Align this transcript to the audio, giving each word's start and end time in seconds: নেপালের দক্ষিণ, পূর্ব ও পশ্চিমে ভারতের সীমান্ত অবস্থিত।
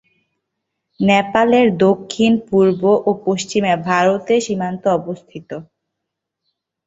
নেপালের 0.99 1.67
দক্ষিণ, 1.83 2.31
পূর্ব 2.47 2.81
ও 3.01 3.19
পশ্চিমে 3.25 3.73
ভারতের 3.87 4.39
সীমান্ত 4.45 4.83
অবস্থিত। 4.99 5.49